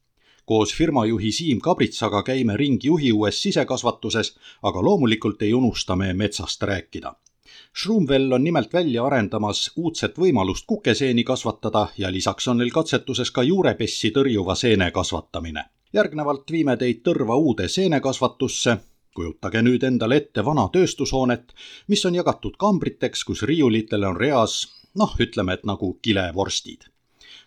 [0.46, 7.14] koos firmajuhi Siim Kabritsaga käime ringi juhiuues sisekasvatuses, aga loomulikult ei unusta me metsast rääkida.
[7.78, 13.42] Schroomwell on nimelt välja arendamas uudset võimalust kukeseeni kasvatada ja lisaks on neil katsetuses ka
[13.42, 15.64] juurepessi tõrjuva seene kasvatamine.
[15.92, 18.76] järgnevalt viime teid Tõrva uude seenekasvatusse,
[19.14, 21.54] kujutage nüüd endale ette vana tööstushoonet,
[21.88, 26.90] mis on jagatud kambriteks, kus riiulitel on reas noh, ütleme, et nagu kilevorstid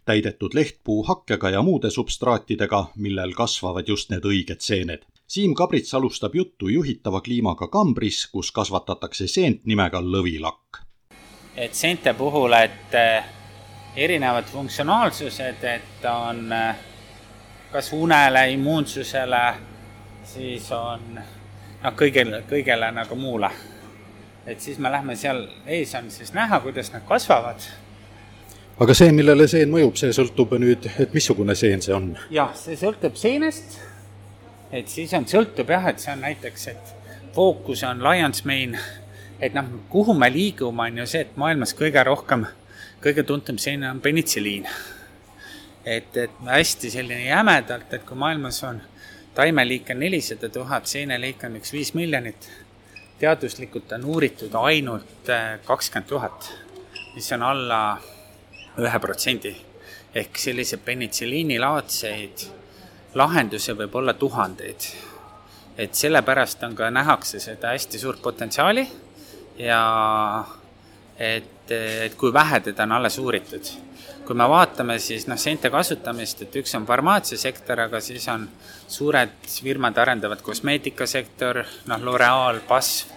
[0.09, 5.05] täidetud lehtpuu hakkega ja muude substraatidega, millel kasvavad just need õiged seened.
[5.29, 10.81] Siim Kabrits alustab juttu juhitava kliimaga kambris, kus kasvatatakse seent nimega lõvilakk.
[11.55, 13.23] et seente puhul, et eh,
[13.95, 16.75] erinevad funktsionaalsused, et on eh,
[17.71, 19.43] kas unele, immuunsusele,
[20.23, 23.51] siis on noh, kõigele, kõigele nagu muule.
[24.45, 27.69] et siis me lähme seal, ees on siis näha, kuidas nad kasvavad
[28.79, 32.13] aga see, millele seen mõjub, see sõltub nüüd, et missugune seen see on?
[32.33, 33.79] jah, see sõltub seenest,
[34.71, 36.93] et siis on, sõltub jah, et see on näiteks, et
[37.35, 38.79] fookus on lion's mane,
[39.39, 42.45] et noh, kuhu me liigume, on ju see, et maailmas kõige rohkem,
[43.03, 44.67] kõige tuntum seene on penitsiliin.
[45.85, 48.81] et, et hästi selline jämedalt, et kui maailmas on
[49.35, 52.47] taimeliike nelisada tuhat, seeneliike on üks viis miljonit,
[53.19, 56.51] teaduslikult on uuritud ainult äh, kakskümmend tuhat,
[57.15, 57.81] mis on alla
[58.85, 59.55] ühe protsendi.
[60.15, 62.47] ehk selliseid penitsiliinilaadseid
[63.15, 64.87] lahendusi võib olla tuhandeid.
[65.77, 68.87] et sellepärast on ka, nähakse seda hästi suurt potentsiaali
[69.57, 70.45] ja
[71.19, 73.71] et, et kui vähe teda on alles uuritud.
[74.25, 78.43] kui me vaatame siis noh, seente kasutamist, et üks on farmaatsiasektor, aga siis on
[78.87, 83.09] suured firmad arendavad kosmeetikasektor, noh, L'Oreal, BASF,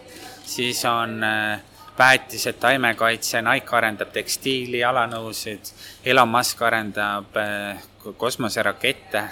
[0.48, 1.60] siis on äh,
[2.02, 5.70] väetised, taimekaitse, Nike arendab tekstiili, jalanõusid,
[6.04, 7.82] Elon Musk arendab eh,
[8.18, 9.22] kosmoserakette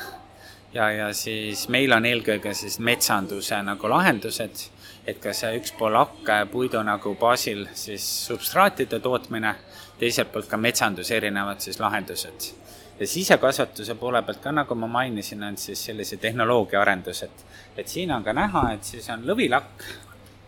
[0.74, 4.62] ja, ja siis meil on eelkõige siis metsanduse nagu lahendused,
[5.08, 9.54] et ka see üks pool hakke puidu nagu baasil siis substraatide tootmine,
[9.98, 12.52] teiselt poolt ka metsanduse erinevad siis lahendused.
[13.00, 17.46] ja sisekasvatuse poole pealt ka, nagu ma mainisin, on siis sellise tehnoloogia arendused.
[17.76, 19.88] et siin on ka näha, et siis on lõvilakk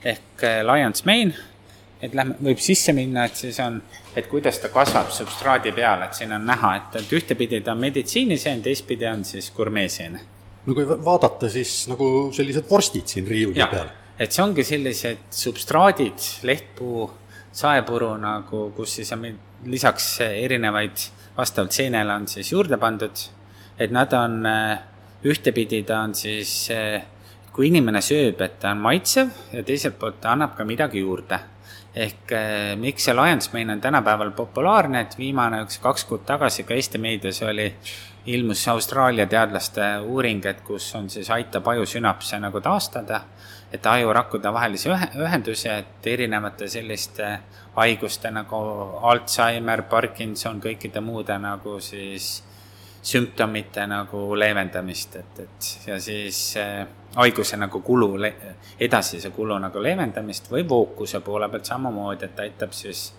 [0.05, 1.52] ehk eh, Lions Mane
[2.03, 3.79] et lähme, võib sisse minna, et siis on,
[4.17, 7.83] et kuidas ta kasvab substraadi peal, et siin on näha, et, et ühtepidi ta on
[7.85, 10.21] meditsiiniseen, teistpidi on siis gurmeeseen.
[10.67, 13.91] no kui vaadata, siis nagu sellised vorstid siin riiuli peal.
[14.19, 17.11] et see ongi sellised substraadid, lehtpuu,
[17.53, 19.27] saepuru nagu, kus siis on
[19.71, 23.27] lisaks erinevaid, vastavalt seenele on siis juurde pandud,
[23.79, 24.81] et nad on äh,
[25.25, 26.67] ühtepidi ta on siis,
[27.53, 31.39] kui inimene sööb, et ta on maitsev ja teiselt poolt ta annab ka midagi juurde.
[31.95, 32.33] Ehk
[32.81, 36.99] miks see lion's mane on tänapäeval populaarne, et viimane üks kaks kuud tagasi ka Eesti
[36.99, 37.69] meedias oli,
[38.27, 43.21] ilmus Austraalia teadlaste uuring, et kus on siis, aitab ajusünapse nagu taastada,
[43.73, 47.29] et ajurakkude vahelisi ühendusi, et erinevate selliste
[47.77, 48.63] haiguste nagu
[49.11, 52.43] Alzheimer, Parkinson, kõikide muude nagu siis
[53.03, 56.85] sümptomite nagu leevendamist, et, et ja siis äh,
[57.17, 58.15] haiguse nagu kulu,
[58.81, 63.13] edasise kulu nagu leevendamist või vookuse poole pealt samamoodi, et aitab siis,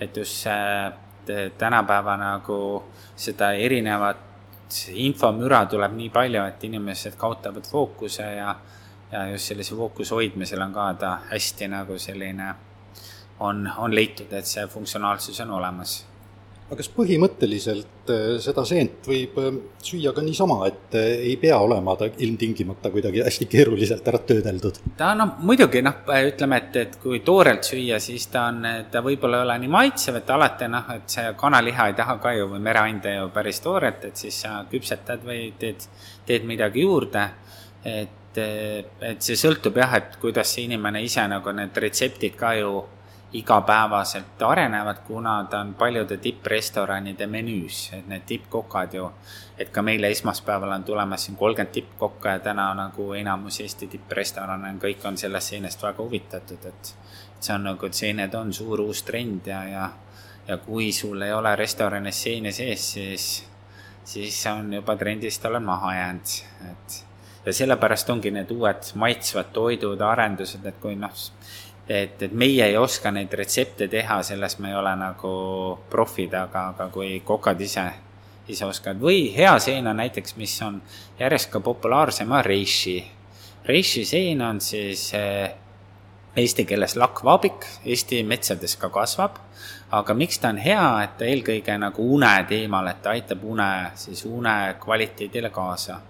[0.00, 2.58] et just see tänapäeva nagu
[3.16, 4.28] seda erinevat
[4.94, 8.54] infomüra tuleb nii palju, et inimesed kaotavad fookuse ja,
[9.12, 12.54] ja just sellise fookuse hoidmisel on ka ta hästi nagu selline,
[13.40, 15.98] on, on leitud, et see funktsionaalsus on olemas
[16.70, 21.56] aga kas põhimõtteliselt äh, seda seent võib äh, süüa ka niisama, et äh, ei pea
[21.58, 24.78] olema ta ilmtingimata kuidagi hästi keeruliselt ära töödeldud?
[24.98, 29.40] ta noh, muidugi noh, ütleme, et, et kui toorelt süüa, siis ta on, ta võib-olla
[29.40, 32.62] ei ole nii maitsev, et alati noh, et see kanaliha ei taha ka ju või
[32.70, 35.90] mereande ju päris tooret, et siis sa küpsetad või teed,
[36.28, 37.26] teed midagi juurde,
[37.82, 42.78] et, et see sõltub jah, et kuidas see inimene ise nagu need retseptid ka ju
[43.32, 49.06] igapäevaselt arenevad, kuna ta on paljude tipprestoranide menüüs, et need tippkokad ju,
[49.58, 54.68] et ka meile esmaspäeval on tulemas siin kolmkümmend tippkokka ja täna nagu enamus Eesti tipprestorane
[54.68, 56.94] on, kõik on sellest seenest väga huvitatud, et
[57.40, 59.90] see on nagu, et seened on suur uus trend ja, ja
[60.48, 63.26] ja kui sul ei ole restoranis seene sees, siis,
[64.04, 66.32] siis on juba trendist oled maha jäänud,
[66.70, 66.96] et
[67.46, 71.14] ja sellepärast ongi need uued maitsvad toidud, arendused, et kui noh,
[71.90, 75.32] et, et meie ei oska neid retsepte teha, selles me ei ole nagu
[75.90, 77.86] profid, aga, aga kui kokad ise,
[78.48, 79.00] ise oskavad.
[79.02, 80.80] või hea seen on näiteks, mis on
[81.18, 83.02] järjest ka populaarsem, on reishi.
[83.66, 85.50] reishi seen on siis eh,
[86.36, 89.38] eesti keeles lakkvaabik, Eesti metsades ka kasvab,
[89.90, 93.70] aga miks ta on hea, et ta eelkõige nagu une teemal, et ta aitab une,
[93.94, 96.00] siis une kvaliteedile kaasa.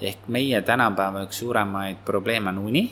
[0.00, 2.82] ehk meie tänapäeva üks suuremaid probleeme on uni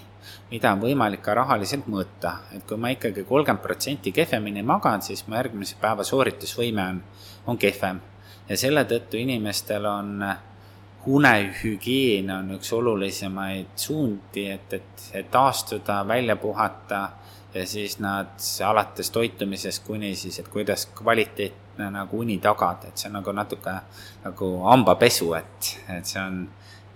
[0.51, 5.27] mida on võimalik ka rahaliselt mõõta, et kui ma ikkagi kolmkümmend protsenti kehvemini magan, siis
[5.27, 7.03] mu järgmise päeva sooritusvõime on,
[7.47, 8.01] on kehvem.
[8.49, 10.25] ja selle tõttu inimestel on
[11.07, 17.01] unehügieen on üks olulisemaid suundi, et, et, et taastuda, välja puhata
[17.55, 23.11] ja siis nad alates toitumisest kuni siis, et kuidas kvaliteetne nagu uni tagada, et see
[23.11, 23.75] on nagu natuke
[24.25, 26.45] nagu hambapesu, et, et see on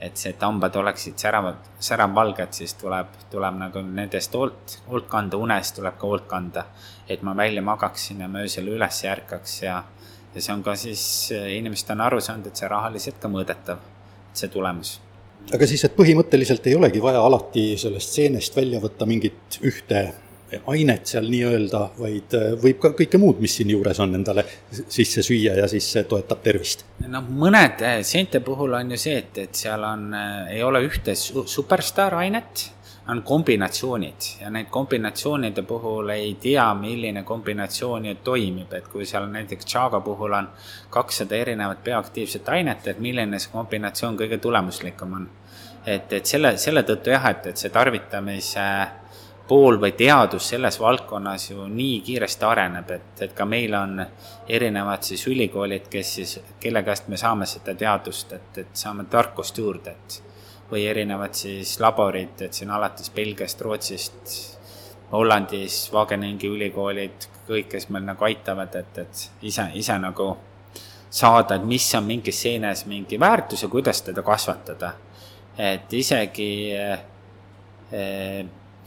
[0.01, 5.41] et see, et hambad oleksid säravad, säravvalged, siis tuleb, tuleb nagu nendest hoolt, hoolt kanda,
[5.41, 6.67] unest tuleb ka hoolt kanda.
[7.09, 9.83] et ma välja magaksin ja ma öösel üles ei ärkaks ja,
[10.35, 13.79] ja see on ka siis, inimesed on aru saanud, et see rahaliselt ka mõõdetav,
[14.33, 14.99] see tulemus
[15.55, 20.03] aga siis, et põhimõtteliselt ei olegi vaja alati sellest seenest välja võtta mingit ühte
[20.67, 25.23] ainet seal nii-öelda, vaid äh, võib ka kõike muud, mis siin juures on, endale sisse
[25.25, 26.87] süüa ja siis see toetab tervist.
[27.05, 30.83] noh, mõned äh, seente puhul on ju see, et, et seal on, äh, ei ole
[30.87, 32.69] ühte superstaar ainet,
[33.09, 39.29] on kombinatsioonid ja neid kombinatsioonide puhul ei tea, milline kombinatsioon ju toimib, et kui seal
[39.33, 40.49] näiteks Chaga puhul on
[40.93, 45.29] kakssada erinevat bioaktiivset ainet, et milline see kombinatsioon kõige tulemuslikum on.
[45.87, 48.97] et, et selle, selle tõttu jah, et, et see tarvitamise äh,
[49.49, 54.03] pool või teadus selles valdkonnas ju nii kiiresti areneb, et, et ka meil on
[54.49, 59.59] erinevad siis ülikoolid, kes siis, kelle käest me saame seda teadust, et, et saame tarkust
[59.59, 60.23] juurde, et
[60.71, 64.37] või erinevad siis laborid, et siin alates Belgiast, Rootsist,
[65.13, 70.35] Hollandis, Wageningi ülikoolid, kõik, kes meil nagu aitavad, et, et ise, ise nagu
[71.11, 74.93] saada, et mis on mingis seenes mingi väärtus ja kuidas teda kasvatada.
[75.59, 76.99] et isegi eh,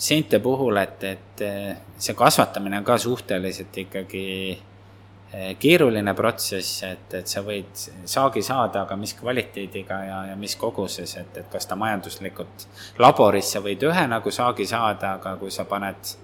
[0.01, 7.13] seente puhul, et, et eh, see kasvatamine on ka suhteliselt ikkagi eh, keeruline protsess, et,
[7.19, 7.69] et sa võid
[8.09, 12.65] saagi saada, aga mis kvaliteediga ja, ja mis koguses, et, et kas ta majanduslikult,
[13.03, 16.15] laboris sa võid ühe nagu saagi saada, aga kui sa paned,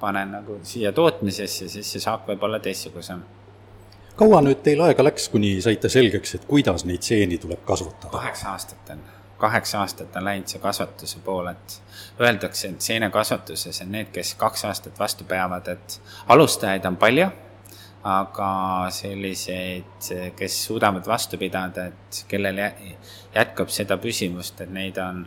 [0.00, 3.20] paned nagu siia tootmisesse, siis see saak võib olla teistsugusem.
[4.16, 8.16] kaua nüüd teil aega läks, kuni saite selgeks, et kuidas neid seeni tuleb kasvatada?
[8.16, 9.04] kaheksa aastat on
[9.38, 11.82] kaheksa aastat on läinud see kasvatuse poole, et
[12.20, 17.28] öeldakse, et seenekasvatuses on need, kes kaks aastat vastu peavad, et alustajaid on palju,
[18.08, 18.50] aga
[18.94, 22.60] selliseid, kes suudavad vastu pidada, et kellel
[23.34, 25.26] jätkab seda püsivust, et neid on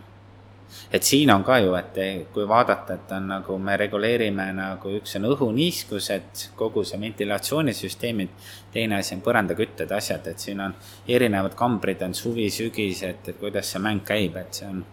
[0.92, 1.98] et siin on ka ju, et
[2.34, 8.36] kui vaadata, et on nagu me reguleerime nagu üks on õhuniiskused, kogu see ventilatsioonisüsteemid,
[8.74, 10.76] teine asi on põrandakütted, asjad, et siin on
[11.08, 14.84] erinevad kambrid, on suvi, sügis, et, et kuidas see mäng käib, et see on,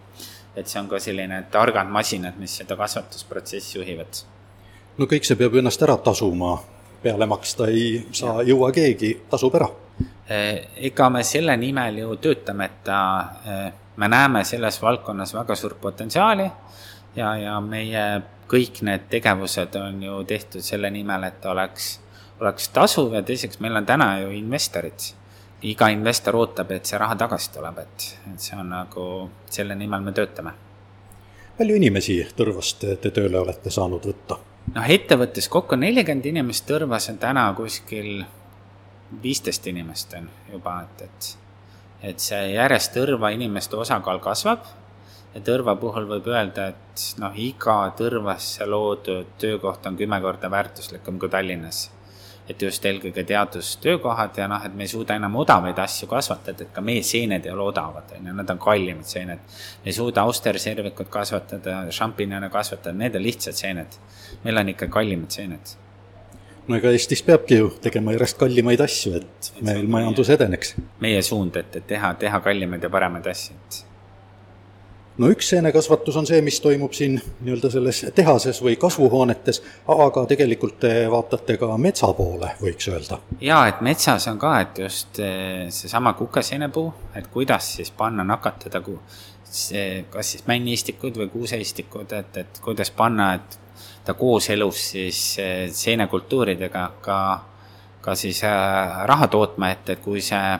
[0.55, 4.23] et see on ka selline targad masinad, mis seda kasvatusprotsessi juhivad.
[4.97, 6.57] no kõik see peab ennast ära tasuma,
[7.03, 9.69] peale maksta ei saa, jõua keegi, tasub ära.
[10.29, 12.99] Ega me selle nimel ju töötame, et ta
[13.99, 16.45] me näeme selles valdkonnas väga suurt potentsiaali
[17.15, 18.03] ja, ja meie
[18.49, 21.91] kõik need tegevused on ju tehtud selle nimel, et oleks,
[22.39, 25.15] oleks tasuv ja teiseks meil on täna ju investorid.
[25.61, 29.05] iga investor ootab, et see raha tagasi tuleb, et, et see on nagu,
[29.51, 30.53] selle nimel me töötame.
[31.57, 34.39] palju inimesi Tõrvast te tööle olete saanud võtta?
[34.75, 38.23] noh, ettevõttes kokku nelikümmend inimest, Tõrvas on täna kuskil
[39.23, 41.48] viisteist inimest on juba, et, et
[42.03, 44.67] et see järjest Tõrva inimeste osakaal kasvab
[45.33, 51.19] ja Tõrva puhul võib öelda, et noh, iga Tõrvasse loodud töökoht on kümme korda väärtuslikum
[51.19, 51.89] kui Tallinnas.
[52.49, 56.71] et just eelkõige teadustöökohad ja noh, et me ei suuda enam odavaid asju kasvatada, et
[56.73, 59.43] ka meie seened ei ole odavad, on ju, nad on kallimad seened.
[59.83, 63.99] me ei suuda austerservikut kasvatada, šampinjone kasvatada, need on lihtsad seened.
[64.43, 65.75] meil on ikka kallimad seened
[66.69, 70.75] no ega Eestis peabki ju tegema järjest kallimaid asju, et meil majandus edeneks.
[71.01, 73.85] meie suund, et, et teha, teha kallimaid ja paremaid asju, et
[75.19, 79.61] no üks seenekasvatus on see, mis toimub siin nii-öelda selles tehases või kasvuhoonetes,
[79.95, 83.19] aga tegelikult te vaatate ka metsa poole, võiks öelda.
[83.43, 86.87] jaa, et metsas on ka, et just eh, seesama kukaseenepuu,
[87.19, 88.83] et kuidas siis panna, nakatada
[89.49, 93.59] see, kas siis männiistikud või kuuseistikud, et, et kuidas panna, et
[94.05, 97.19] ta kooselus siis eh, seenekultuuridega ka,
[98.01, 100.59] ka siis äh, raha tootma, et, et kui see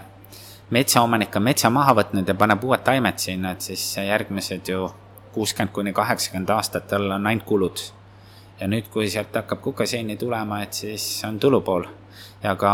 [0.70, 4.90] metsaomanik on metsa maha võtnud ja paneb uued taimed sinna, et siis järgmised ju
[5.34, 7.80] kuuskümmend kuni kaheksakümmend aastat tal on ainult kulud.
[8.60, 11.86] ja nüüd, kui sealt hakkab kukaseeni tulema, et siis on tulupool.
[12.44, 12.74] ja ka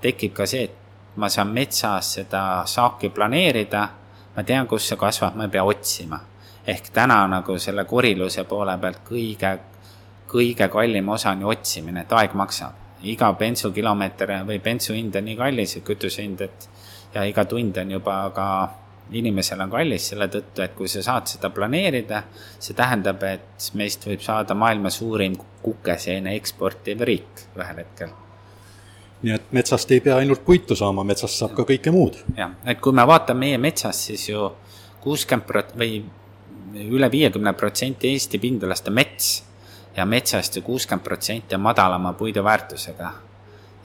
[0.00, 3.88] tekib ka see, et ma saan metsas seda saaki planeerida,
[4.36, 6.20] ma tean, kus see kasvab, ma ei pea otsima.
[6.66, 9.58] ehk täna nagu selle koriluse poole pealt kõige
[10.32, 12.78] kõige kallim osa on ju otsimine, et aeg maksab.
[13.02, 16.68] iga bensukilomeeter või bensu hind on nii kallis, kütuse hind, et
[17.14, 18.46] ja iga tund on juba ka
[19.10, 22.22] inimesel on kallis selle tõttu, et kui sa saad seda planeerida,
[22.58, 28.14] see tähendab, et meist võib saada maailma suurim kukeseene eksportiv riik ühel hetkel.
[29.22, 32.18] Nii et metsast ei pea ainult puitu saama, metsast saab ka kõike muud.
[32.36, 34.50] jah, et kui me vaatame meie metsas, siis ju
[35.02, 36.02] kuuskümmend prot- või
[36.88, 39.32] üle viiekümne protsenti Eesti pindalast on mets
[39.96, 43.12] ja metsast ju kuuskümmend protsenti on madalama puidu väärtusega.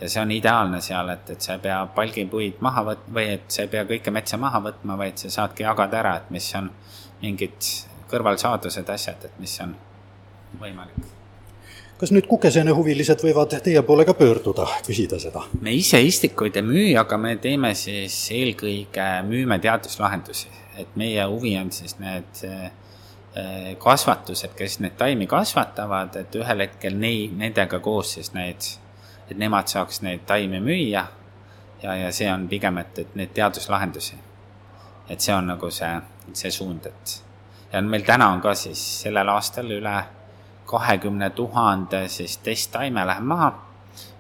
[0.02, 3.50] ja see on ideaalne seal, et, et sa ei pea palgipuid maha võt- või et
[3.52, 6.72] sa ei pea kõike metsa maha võtma, vaid sa saadki jagada ära, et mis on
[7.22, 7.74] mingid
[8.12, 9.76] kõrvalsaadused, asjad, et mis on
[10.62, 11.17] võimalik
[11.98, 15.46] kas nüüd kukeseenehuvilised võivad teie poole ka pöörduda, küsida seda?
[15.62, 21.56] me ise istikuid ei müü, aga me teeme siis eelkõige, müüme teaduslahendusi, et meie huvi
[21.58, 22.46] on siis need
[23.38, 28.66] Äh, kasvatused, kes neid taimi kasvatavad, et ühel hetkel nei-, nendega koos siis neid,
[29.28, 31.04] et nemad saaks neid taimi müüa.
[31.84, 34.16] ja, ja see on pigem, et, et neid teaduslahendusi.
[35.10, 35.92] et see on nagu see,
[36.34, 37.14] see suund, et
[37.74, 39.94] ja meil täna on ka siis sellel aastal üle
[40.68, 43.52] kahekümne tuhande siis testtaime läheb maha,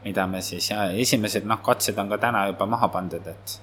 [0.03, 3.57] mida me siis ja esimesed noh, katsed on ka täna juba maha pandud, et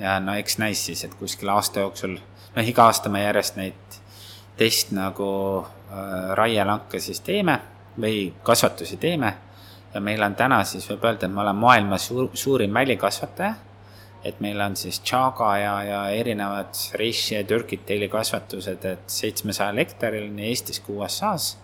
[0.00, 2.18] ja no eks näis siis, et kuskil aasta jooksul,
[2.56, 3.98] noh, iga aasta me järjest neid
[4.56, 5.28] test nagu
[5.62, 7.58] äh, raielanke siis teeme
[8.00, 9.34] või kasvatusi teeme.
[9.94, 13.54] Ja meil on täna siis võib öelda, et me oleme maailma suur, suurim välikasvataja,
[14.26, 20.26] et meil on siis Chaga ja, ja erinevad Reishi ja Türkiteili kasvatused, et seitsmesajal hektaril
[20.34, 21.54] nii Eestis kui USA-s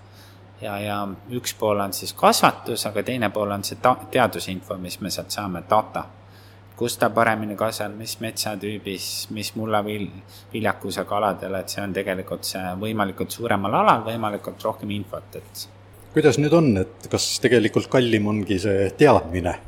[0.63, 0.97] ja, ja
[1.31, 5.35] üks pool on siis kasvatus, aga teine pool on see ta-, teadusinfo, mis me sealt
[5.35, 6.07] saame, data
[6.83, 9.05] kus ta paremini kasvab, mis metsatüübis,
[9.37, 10.09] mis mullavil-,
[10.53, 15.67] viljakusega aladel, et see on tegelikult see võimalikult suuremal alal võimalikult rohkem infot, et
[16.13, 19.59] kuidas nüüd on, et kas tegelikult kallim ongi see teadmine?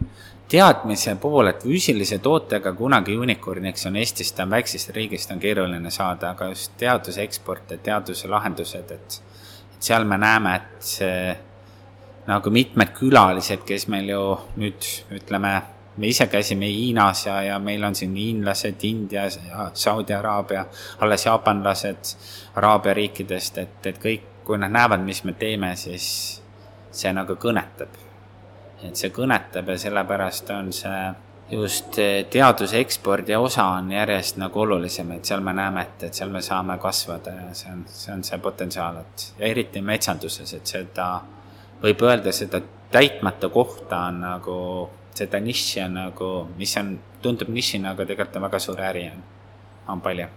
[0.55, 6.35] teadmise pool, et füüsilise tootega kunagi unicorniks on Eestist, on väiksest riigist on keeruline saada,
[6.35, 9.17] aga just teaduse eksport ja teaduse lahendused, et
[9.85, 11.35] seal me näeme, et see
[12.27, 14.21] nagu mitmed külalised, kes meil ju
[14.61, 14.87] nüüd
[15.19, 15.51] ütleme,
[15.97, 20.65] me ise käisime Hiinas ja, ja meil on siin hiinlased Indias ja Saudi Araabia,
[21.05, 22.15] alles jaapanlased
[22.57, 26.09] Araabia riikidest, et, et kõik, kui nad näevad, mis me teeme, siis
[26.95, 28.01] see nagu kõnetab.
[28.85, 30.99] et see kõnetab ja sellepärast on see
[31.51, 36.15] just eh, teaduse ekspordi osa on järjest nagu olulisem, et seal me näeme, et, et
[36.15, 40.55] seal me saame kasvada ja see on, see on see potentsiaal, et ja eriti metsanduses,
[40.57, 41.09] et seda
[41.83, 42.63] võib öelda, seda
[42.95, 44.57] täitmata kohta on nagu,
[45.15, 49.21] seda nišši on nagu, mis on, tundub nišina, aga tegelikult on väga suur äri on,
[49.93, 50.31] on palju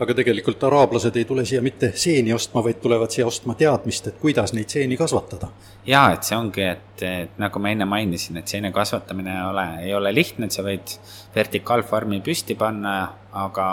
[0.00, 4.20] aga tegelikult araablased ei tule siia mitte seeni ostma, vaid tulevad siia ostma teadmist, et
[4.20, 5.48] kuidas neid seeni kasvatada.
[5.86, 9.66] jaa, et see ongi, et, et nagu ma enne mainisin, et seene kasvatamine ei ole,
[9.88, 10.96] ei ole lihtne, et sa võid
[11.34, 12.94] vertikaalfarmi püsti panna,
[13.32, 13.68] aga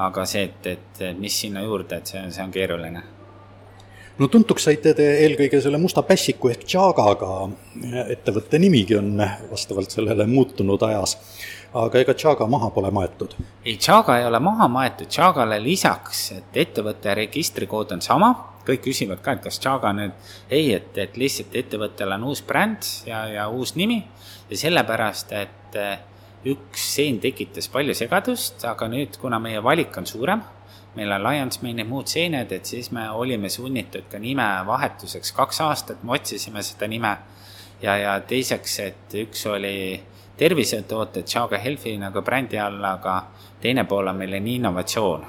[0.00, 3.02] aga see, et, et mis sinna juurde, et see, see on keeruline
[4.20, 7.30] no tuntuks saite te eelkõige selle Musta Pässiku ehk Tšaagaga,
[8.12, 9.14] ettevõtte nimigi on
[9.50, 11.16] vastavalt sellele muutunud ajas.
[11.80, 13.36] Aga ega Chaga maha pole maetud?
[13.64, 18.32] ei, Chaga ei ole maha maetud, Chagale lisaks, et ettevõtte registrikood on sama,
[18.66, 20.16] kõik küsivad ka, et kas Chaga nüüd,
[20.50, 24.02] ei, et, et lihtsalt ettevõttel on uus bränd ja, ja uus nimi.
[24.50, 25.78] Ja sellepärast, et
[26.50, 30.42] üks seen tekitas palju segadust, aga nüüd, kuna meie valik on suurem,
[30.94, 36.02] meil on Lions Mane'i muud seened, et siis me olime sunnitud ka nimevahetuseks kaks aastat,
[36.02, 37.16] me otsisime seda nime
[37.82, 40.00] ja, ja teiseks, et üks oli
[40.40, 43.16] tervisetooted Chaga Healthi nagu brändi all, aga
[43.60, 45.26] teine pool on meil innovatsioon.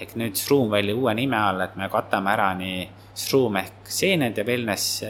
[0.00, 2.82] ehk nüüd Stroom välja uue nime all, et me katame ära nii
[3.14, 5.04] Stroom ehk seened ja wellness,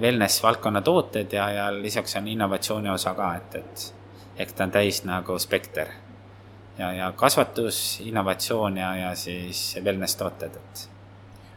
[0.00, 4.70] wellness valdkonna tooted ja, ja lisaks on innovatsiooni osa ka, et, et ehk ta on
[4.70, 5.88] täis nagu spekter.
[6.80, 10.86] Ja, ja kasvatus, innovatsioon ja, ja siis wellness tooted, et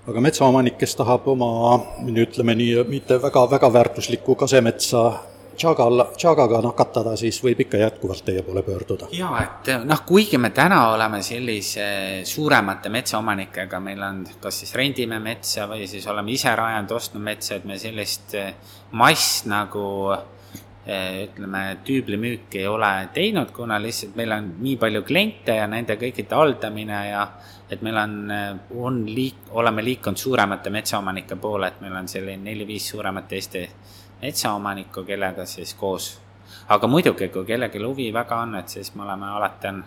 [0.08, 5.04] aga metsaomanik, kes tahab oma, ütleme nii, mitte väga, väga väärtuslikku kasemetsa
[5.58, 9.08] Chagal, Chagaga nakatada, siis võib ikka jätkuvalt teie poole pöörduda?
[9.14, 11.86] jaa, et noh, kuigi me täna oleme sellise
[12.26, 17.60] suuremate metsaomanikega, meil on, kas siis rendime metsa või siis oleme ise rajanud, ostnud metsa,
[17.60, 18.56] et me sellist eh,
[18.98, 20.26] mass nagu eh,
[20.84, 26.36] ütleme, tüüblimüüki ei ole teinud, kuna lihtsalt meil on nii palju kliente ja nende kõikide
[26.36, 27.28] haldamine ja
[27.74, 32.44] et meil on, eh, on liik-, oleme liikunud suuremate metsaomanike poole, et meil on selline
[32.44, 33.64] neli-viis suuremat Eesti
[34.22, 36.20] metsaomanikku, kellega siis koos.
[36.70, 39.84] aga muidugi, kui kellelgi huvi väga on, et siis me oleme alati on,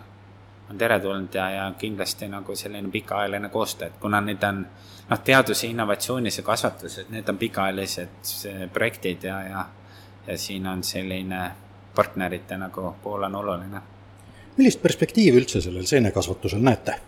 [0.69, 4.65] on teretulnud ja, ja kindlasti nagu selline pikaajaline koostöö, et kuna need on
[5.09, 9.65] noh, teaduse, innovatsioonis ja kasvatuses, need on pikaajalised projektid ja, ja,
[10.27, 11.51] ja siin on selline
[11.95, 13.81] partnerite nagu pool on oluline.
[14.57, 16.99] millist perspektiivi üldse sellel seenekasvatusel näete?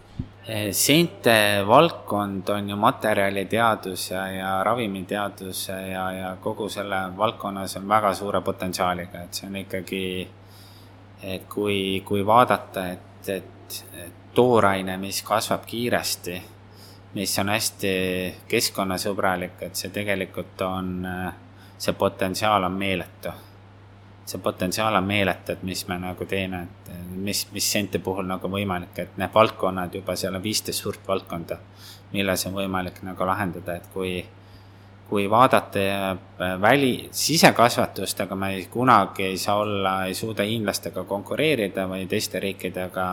[0.71, 8.13] seente valdkond on ju materjaliteadus ja, ja ravimiteadus ja, ja kogu selle valdkonnas on väga
[8.13, 10.05] suure potentsiaaliga, et see on ikkagi,
[11.23, 16.41] et kui, kui vaadata, et, et, et tooraine, mis kasvab kiiresti,
[17.13, 17.93] mis on hästi
[18.49, 20.91] keskkonnasõbralik, et see tegelikult on,
[21.79, 23.31] see potentsiaal on meeletu.
[24.29, 28.49] see potentsiaal on meeletu, et mis me nagu teeme, et mis, mis sente puhul nagu
[28.51, 31.57] võimalik, et need valdkonnad juba, seal on viisteist suurt valdkonda,
[32.13, 34.19] milles on võimalik nagu lahendada, et kui
[35.09, 41.03] kui vaadata äh, väli, sisekasvatust, aga me ei, kunagi ei saa olla, ei suuda hiinlastega
[41.09, 43.05] konkureerida või teiste riikidega,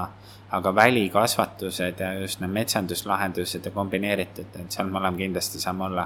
[0.57, 6.05] aga välikasvatused ja just need metsanduslahendused ja kombineeritud, et seal me oleme kindlasti, saame olla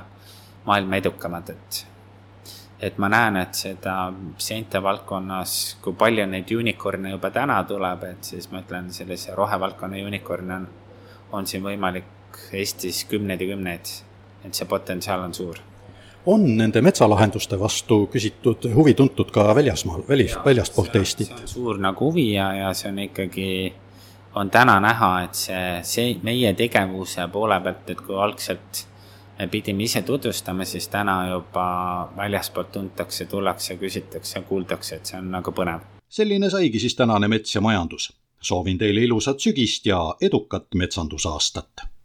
[0.67, 1.83] maailma edukamad, et
[2.81, 3.95] et ma näen, et seda
[4.41, 10.01] seente valdkonnas, kui palju neid unicorn'e juba täna tuleb, et siis ma ütlen, sellise rohevaldkonna
[10.07, 10.69] unicorn'e on,
[11.37, 12.17] on siin võimalik
[12.57, 13.91] Eestis kümneid ja kümneid,
[14.47, 15.61] et see potentsiaal on suur.
[16.27, 21.33] on nende metsalahenduste vastu küsitud huvi tuntud ka väljasmaal, välis, väljastpoolt Eestit?
[21.45, 23.49] suur nagu huvi ja, ja see on ikkagi,
[24.35, 28.87] on täna näha, et see, see meie tegevuse poole pealt, et kui algselt
[29.49, 31.67] pidime ise tutvustama, siis täna juba
[32.17, 35.81] väljaspoolt tuntakse, tullakse, küsitakse, kuuldakse, et see on nagu põnev.
[36.09, 38.13] selline saigi siis tänane Mets ja majandus.
[38.41, 41.90] soovin teile ilusat sügist ja edukat metsandusaastat